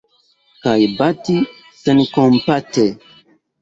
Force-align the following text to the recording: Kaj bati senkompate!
Kaj 0.63 0.73
bati 0.95 1.37
senkompate! 1.85 2.91